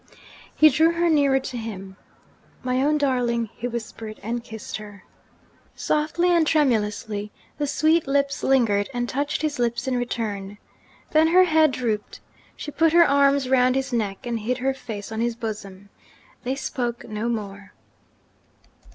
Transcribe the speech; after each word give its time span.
He 0.55 0.69
drew 0.69 0.93
her 0.93 1.09
nearer 1.09 1.39
to 1.39 1.57
him. 1.57 1.95
'My 2.63 2.81
own 2.81 2.97
darling!' 2.97 3.51
he 3.55 3.67
whispered 3.67 4.19
and 4.23 4.43
kissed 4.43 4.77
her. 4.77 5.03
Softly 5.75 6.29
and 6.31 6.47
tremulously, 6.47 7.31
the 7.59 7.67
sweet 7.67 8.07
lips 8.07 8.41
lingered, 8.41 8.89
and 8.95 9.07
touched 9.07 9.43
his 9.43 9.59
lips 9.59 9.87
in 9.87 9.95
return. 9.95 10.57
Then 11.11 11.27
her 11.27 11.43
head 11.43 11.69
drooped. 11.69 12.19
She 12.55 12.71
put 12.71 12.93
her 12.93 13.07
arms 13.07 13.47
round 13.47 13.75
his 13.75 13.93
neck, 13.93 14.25
and 14.25 14.39
hid 14.39 14.57
her 14.57 14.73
face 14.73 15.11
on 15.11 15.21
his 15.21 15.35
bosom. 15.35 15.89
They 16.43 16.55
spoke 16.55 17.07
no 17.07 17.29
more. 17.29 17.73